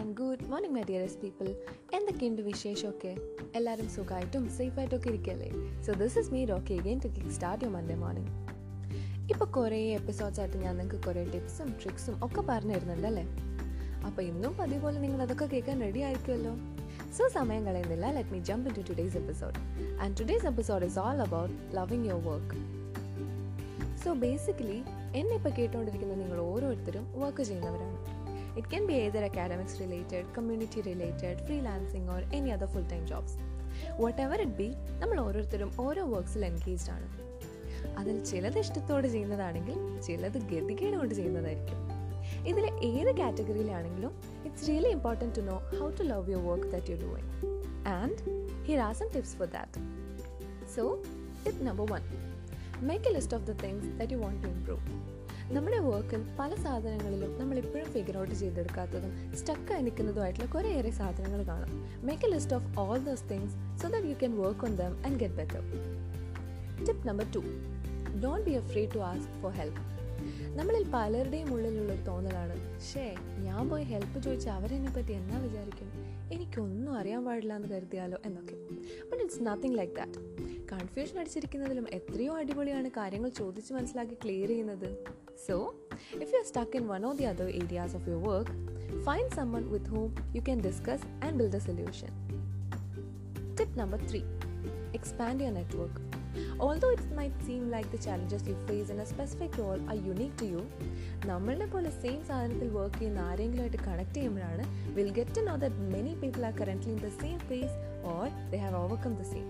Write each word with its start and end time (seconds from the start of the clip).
Morning 0.00 0.74
my 0.74 0.82
dearest 0.82 1.20
people 1.20 1.46
എന്തൊക്കെയുണ്ട് 1.96 2.42
വിശേഷമൊക്കെ? 2.42 3.16
എല്ലാവരും 3.54 3.88
സുഖമായിട്ടും 3.88 4.50
സേഫായിട്ടൊക്കെ 4.50 5.08
ഇരിക്കല്ലേ 5.08 5.50
so 5.82 5.92
this 5.92 6.18
is 6.18 6.32
me 6.32 6.44
Rocky 6.44 6.74
again 6.74 7.00
to 7.04 7.08
kick 7.08 7.30
start 7.30 7.64
you 7.64 7.70
Monday 7.70 7.94
morning 7.94 8.30
ഇപ്പോൾ 9.32 9.44
കുറേ 9.44 9.94
എപ്പിസോഡ്സായിട്ട് 9.94 10.56
ഞാൻ 10.56 10.76
നിങ്ങൾക്ക് 10.76 11.06
കുറേ 11.06 11.24
ടിപ്സും 11.24 11.74
ട്രിക്സും 11.82 12.24
ഒക്കെ 12.24 12.40
പറഞ്ഞു 12.40 12.74
തരുന്നുണ്ടല്ലേ 12.74 13.24
അപ്പോൾ 14.06 14.22
ഇന്നും 14.22 14.56
പതിപോലെ 14.56 15.00
നിങ്ങൾ 15.00 15.22
അതൊക്കെ 15.22 15.44
കേൾക്കാൻ 15.44 15.80
റെഡി 15.80 15.98
ആയിരിക്കുമല്ലോ? 15.98 16.54
സോ 17.18 17.28
സമയം 17.28 17.66
കളയുന്നില്ല. 17.66 18.10
Let 18.10 18.30
me 18.30 18.38
jump 18.38 18.68
into 18.74 18.88
today's 18.88 19.16
episode 19.16 19.54
and 20.00 20.20
today's 20.20 20.46
episode 20.46 20.84
is 20.84 20.98
all 20.98 21.20
about 21.22 21.76
loving 21.76 22.06
your 22.06 22.24
work 22.28 22.56
so 24.04 24.12
basically 24.12 24.82
എന്നെ 25.16 25.36
ഇപ്പോൾ 25.36 25.50
കേട്ടുകൊണ്ടിരിക്കുന്ന 25.50 26.14
നിങ്ങൾ 26.14 26.40
ഓരോരുത്തരും 26.40 27.20
വർക്ക് 27.20 27.42
ചെയ്യുന്നവരാണ്. 27.42 28.20
It 28.56 28.68
can 28.70 28.86
be 28.86 28.94
either 29.00 29.24
academics 29.24 29.78
related 29.80 30.26
community 30.36 30.80
related 30.80 31.38
freelancing 31.46 32.08
or 32.10 32.22
any 32.34 32.50
other 32.50 32.66
full 32.66 32.86
time 32.92 33.06
jobs 33.06 33.36
what 34.00 34.20
it 34.22 34.56
be 34.56 34.68
നമ്മൾ 35.00 35.20
ഓരോരുത്തരും 35.20 35.70
ഓരോ 35.78 36.04
വർക്ക്സിൽ 36.06 36.44
engaged 36.44 36.90
ആണ്. 36.90 37.08
അതിൽ 37.98 38.24
ചിലത് 38.24 38.58
ഇഷ്ടത്തോടെ 38.58 39.08
ചെയ്യുന്നതാണെങ്കിൽ 39.08 39.76
ചിലത് 40.00 40.38
ഗതികേട് 40.50 40.96
കൊണ്ട് 40.96 41.14
ചെയ്യുന്നതായിരിക്കും. 41.14 41.78
ഇതിൽ 42.46 42.64
ഏത് 42.88 43.16
കാറ്റഗറിയിലാണെങ്കിലും 43.16 44.12
it's 44.46 44.68
really 44.68 44.88
important 44.88 45.34
to 45.36 45.42
know 45.42 45.56
how 45.78 45.90
to 45.90 46.02
love 46.02 46.30
your 46.32 46.44
work 46.50 46.68
that 46.72 46.90
you 46.92 46.96
doing 46.96 47.30
and 47.94 48.18
here 48.66 48.80
are 48.80 48.94
some 48.94 49.08
tips 49.14 49.36
for 49.36 49.48
that 49.48 49.80
so 50.76 50.84
tip 51.44 51.62
number 51.64 51.86
one 51.92 52.02
make 52.82 53.08
a 53.08 53.14
list 53.16 53.36
of 53.36 53.46
the 53.46 53.54
things 53.64 53.90
that 53.98 54.12
you 54.12 54.18
want 54.18 54.42
to 54.44 54.50
improve 54.50 54.84
നമ്മുടെ 55.52 55.78
വർക്കിൽ 55.78 56.36
പല 56.38 56.54
സാധനങ്ങളിലും 56.54 57.38
നമ്മൾ 57.38 57.58
ഇപ്പോഴും 57.58 57.86
figure 57.86 58.18
out 58.18 58.34
ചെയ്തെടുക്കാത്തതും 58.34 59.36
സ്റ്റക്കായി 59.36 59.82
നിൽക്കുന്നതുമായിട്ടുള്ള 59.82 60.50
കുറേയേറെ 60.50 60.90
സാധനങ്ങൾ 60.90 61.42
കാണും. 61.42 62.06
Make 62.06 62.26
a 62.26 62.30
list 62.30 62.54
of 62.54 62.78
all 62.78 62.98
those 62.98 63.22
things 63.30 63.82
so 63.82 63.88
that 63.88 64.06
you 64.06 64.14
can 64.14 64.38
work 64.38 64.64
on 64.64 64.76
them 64.76 65.06
and 65.06 65.20
get 65.20 65.34
better 65.34 65.60
tip 66.86 67.08
number 67.08 67.32
two 67.32 67.38
don't 68.20 68.46
be 68.46 68.50
afraid 68.50 68.86
to 68.86 68.98
ask 68.98 69.42
for 69.42 69.52
help 69.52 69.80
നമ്മളിൽ 70.56 70.90
പലരുടെയും 70.94 71.54
ഉള്ളിലുള്ളൊരു 71.54 72.02
തോന്നലാണ് 72.02 72.80
ഷേ 72.94 73.14
ഞാൻ 73.38 73.68
പോയി 73.68 73.84
ഹെൽപ്പ് 73.84 74.22
ചോദിച്ചാൽ 74.22 74.52
അവരെന്നെ 74.52 74.92
പറ്റി 74.92 75.12
എന്നാ 75.12 75.38
വിചാരിക്കും? 75.38 75.88
എനിക്കൊന്നും 76.32 76.94
അറിയാൻ 76.94 77.24
പാടില്ല 77.24 77.56
എന്ന് 77.56 77.68
കരുതിയാലോ? 77.68 78.18
എന്നൊക്കെ. 78.26 78.54
But 79.10 79.22
it's 79.22 79.42
nothing 79.42 79.78
like 79.78 79.94
that 79.94 80.49
confusion 80.72 81.18
അടിച്ചിരിക്കുന്നതിലും 81.20 81.86
എത്രയോ 81.98 82.32
അടിപൊളിയാണ് 82.40 82.90
കാര്യങ്ങൾ 82.98 83.28
ചോദിച്ച് 83.40 83.74
മനസ്സിലാക്കി 83.74 84.16
ക്ലിയർ 84.24 84.48
ചെയ്യുന്നത്. 84.48 84.88
So 85.46 85.56
if 86.22 86.30
you 86.32 86.38
are 86.38 86.46
stuck 86.50 86.76
in 86.76 86.86
one 86.86 87.06
of 87.06 87.18
the 87.18 87.24
other 87.24 87.48
areas 87.62 87.96
of 87.96 88.08
your 88.08 88.22
work 88.28 88.54
find 89.04 89.34
someone 89.34 89.64
with 89.72 89.90
whom 89.96 90.08
you 90.36 90.40
can 90.40 90.60
discuss 90.60 91.06
and 91.24 91.36
build 91.40 91.56
a 91.56 91.64
solution 91.68 92.12
tip 93.58 93.78
number 93.78 94.00
three 94.10 94.22
expand 94.94 95.42
your 95.42 95.54
network 95.54 96.00
although 96.60 96.88
it 96.92 97.04
might 97.18 97.34
seem 97.46 97.62
like 97.70 97.88
the 97.94 97.98
challenges 98.04 98.48
you 98.50 98.54
face 98.68 98.90
in 98.92 99.00
a 99.00 99.04
specific 99.04 99.56
role 99.58 99.78
are 99.92 99.98
unique 100.08 100.36
to 100.40 100.44
you 100.44 100.60
നമ്മളുടെ 101.26 101.66
പോലെ 101.66 101.90
same 102.02 102.20
സാധനത്തിൽ 102.28 102.68
work 102.68 102.98
ചെയ്യുന്ന 102.98 103.20
ആരെങ്കിലുമായിട്ട് 103.20 103.80
connect 103.86 104.14
ചെയ്യുമ്പോഴാണ് 104.14 104.64
will 104.94 105.10
get 105.10 105.36
to 105.36 105.40
know 105.40 105.56
that 105.56 105.88
many 105.94 106.14
people 106.22 106.44
are 106.46 106.54
currently 106.60 106.92
in 106.92 107.00
the 107.06 107.10
same 107.20 107.38
phase 107.50 107.74
or 108.12 108.24
they 108.50 108.56
have 108.56 108.76
overcome 108.76 109.14
the 109.14 109.26
same 109.32 109.48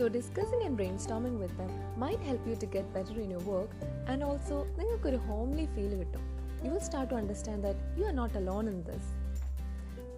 so 0.00 0.06
discussing 0.06 0.62
and 0.64 0.74
brainstorming 0.98 1.36
with 1.36 1.54
them 1.54 2.00
might 2.00 2.22
help 2.22 2.48
you 2.48 2.54
to 2.54 2.66
get 2.66 2.88
better 2.88 3.20
in 3.20 3.32
your 3.32 3.54
work 3.54 4.10
and 4.10 4.24
also 4.24 4.64
നിങ്ങൾക്കൊരു 4.64 5.16
homely 5.16 5.64
feel 5.64 5.94
കിട്ടും. 5.94 6.22
You 6.64 6.70
will 6.70 6.78
start 6.78 7.10
to 7.10 7.16
understand 7.16 7.64
that 7.64 8.00
you 8.00 8.06
are 8.06 8.14
not 8.14 8.38
alone 8.38 8.68
in 8.68 8.82
this 8.82 9.10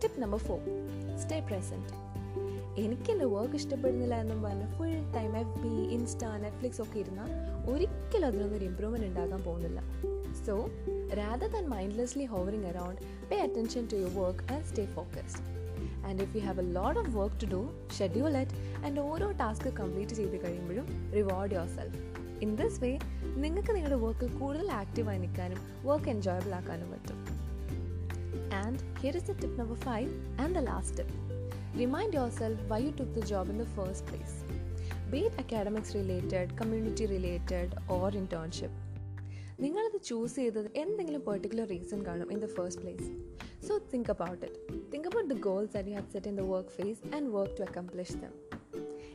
tip 0.03 0.21
number 0.21 0.39
four 0.39 0.59
stay 1.17 1.41
present 1.41 1.89
എനിക്ക് 2.81 3.11
എന്റെ 3.11 3.25
work 3.25 3.55
ഇഷ്ടപ്പെടുന്നില്ല 3.55 4.15
എന്നും 4.15 4.43
പറഞ്ഞ് 4.43 4.77
full 4.77 5.13
time 5.15 5.37
F 5.37 5.61
B 5.63 5.95
Insta 5.95 6.25
Netflix 6.25 6.83
ഒക്കെ 6.83 6.99
ഇരുന്നാൽ 6.99 7.33
ഒരിക്കലും 7.71 8.27
അതിനൊന്നും 8.27 8.57
ഒരു 8.57 8.65
ഇമ്പ്രൂവ്മെന്റ് 8.65 9.07
ഉണ്ടാകാൻ 9.07 9.43
പോകുന്നില്ല. 9.43 9.81
So 10.47 10.69
rather 11.15 11.53
than 11.53 11.69
mindlessly 11.69 12.25
hovering 12.25 12.67
around 12.67 13.01
pay 13.31 13.41
attention 13.41 13.89
to 13.93 13.97
your 13.97 14.23
work 14.23 14.53
and 14.53 14.65
stay 14.65 14.87
focused 14.87 15.62
and 16.09 16.23
if 16.23 16.35
you 16.37 16.43
have 16.43 16.61
a 16.61 16.73
lot 16.73 16.99
of 17.01 17.11
work 17.17 17.39
to 17.43 17.49
do 17.53 17.61
schedule 17.99 18.33
it 18.41 18.57
and 18.87 19.01
ഓരോ 19.09 19.29
task 19.41 19.69
complete 19.81 20.15
ചെയ്ത് 20.15 20.37
കഴിയുമ്പോഴും 20.45 20.87
reward 21.15 21.55
yourself 21.77 22.01
in 22.41 22.53
this 22.57 22.81
way 22.81 22.93
നിങ്ങൾക്ക് 23.39 23.73
നിങ്ങളുടെ 23.73 23.99
വർക്കിൽ 24.05 24.31
കൂടുതൽ 24.39 24.71
ആക്റ്റീവായി 24.81 25.19
നിൽക്കാനും 25.19 25.59
work 25.85 26.11
enjoyable 26.11 26.55
ആക്കാനും 26.55 26.91
പറ്റും. 26.95 27.19
And 28.57 28.81
here 29.01 29.17
is 29.17 29.29
the 29.31 29.37
tip 29.43 29.59
number 29.61 29.79
five 29.85 30.09
and 30.41 30.55
the 30.55 30.63
last 30.65 30.97
tip 31.01 31.15
remind 31.79 32.17
yourself 32.39 32.65
why 32.73 32.81
you 32.83 32.93
took 32.99 33.15
the 33.15 33.25
job 33.27 33.51
in 33.51 33.59
the 33.59 33.69
first 33.77 34.07
place 34.09 34.37
be it 35.13 35.37
academics 35.41 35.95
related 35.95 36.51
community 36.61 37.07
related 37.07 37.69
or 37.91 38.17
internship 38.17 38.79
നിങ്ങളത് 39.61 39.99
choose 40.05 40.37
ചെയ്തത് 40.37 40.69
എന്തെങ്കിലും 40.77 41.23
particular 41.27 41.67
reason 41.69 42.01
കാണും 42.07 42.31
in 42.33 42.41
the 42.41 42.51
first 42.55 42.83
place 42.83 43.09
so 43.69 43.75
think 43.93 44.07
about 44.15 44.41
it 44.47 44.79
think 44.93 45.07
about 45.09 45.29
the 45.35 45.39
goals 45.39 45.73
that 45.75 45.87
you 45.89 45.95
have 45.95 46.11
set 46.13 46.29
in 46.29 46.37
the 46.37 46.41
work 46.41 46.69
phase 46.69 47.15
and 47.17 47.29
work 47.29 47.55
to 47.59 47.63
accomplish 47.63 48.13
them 48.13 48.33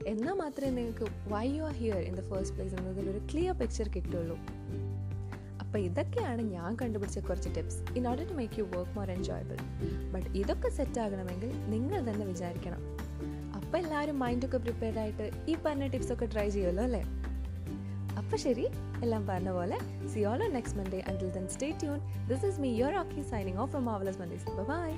എന്നാൽ 0.08 0.34
മാത്രമേ 0.34 0.70
നിങ്ങൾക്ക് 0.70 1.06
why 1.34 1.46
you 1.48 1.64
are 1.64 1.72
here 1.72 1.98
in 1.98 2.16
the 2.16 2.24
first 2.32 2.56
place 2.56 2.76
എന്നതിലൊരു 2.76 3.22
clear 3.32 3.54
picture 3.54 3.88
കിട്ടുള്ളൂ. 3.90 4.38
അപ്പോൾ 5.62 5.78
ഇതൊക്കെയാണ് 5.78 6.42
ഞാൻ 6.42 6.78
കണ്ടുപിടിച്ച 6.82 7.20
കുറച്ച് 7.20 7.50
tips 7.56 7.80
in 7.98 8.08
order 8.08 8.28
to 8.30 8.34
make 8.34 8.60
you 8.60 8.66
work 8.76 8.98
more 8.98 9.12
enjoyable 9.12 9.58
but 10.14 10.38
ഇതൊക്കെ 10.38 10.70
സെറ്റ് 10.70 11.00
ആകണമെങ്കിൽ 11.00 11.52
നിങ്ങൾ 11.74 12.00
തന്നെ 12.10 12.26
വിചാരിക്കണം. 12.26 12.84
അപ്പോൾ 13.56 13.78
എല്ലാവരും 13.78 14.20
മൈൻഡൊക്കെ 14.20 14.58
പ്രിപ്പയർഡ് 14.58 14.98
ആയിട്ട് 14.98 15.32
ഈ 15.52 15.56
പറഞ്ഞ 15.66 15.88
ടിപ്സൊക്കെ 15.88 16.26
ട്രൈ 16.26 16.50
ചെയ്യുമല്ലോ 16.50 16.84
അല്ലേ? 16.84 17.04
അപ്പോൾ 18.18 18.38
ശരി 18.38 18.66
എല്ലാം 19.04 19.28
പറഞ്ഞ 19.28 19.50
പോലെ 19.52 19.78
see 20.14 20.20
all 20.26 20.42
next 20.52 20.80
Monday 20.80 21.00
until 21.00 21.30
then 21.32 21.48
stay 21.48 21.74
tune 21.80 22.00
this 22.28 22.46
is 22.46 22.60
me 22.60 22.70
your 22.76 22.96
Rocky 22.96 23.24
signing 23.30 23.58
off 23.58 23.72
from 23.72 23.86
Marvellous 23.86 24.20
Mondays 24.22 24.46
bye 24.46 24.92